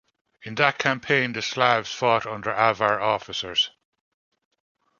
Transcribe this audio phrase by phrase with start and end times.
[0.41, 3.69] In that campaign the Slavs fought under Avar officers.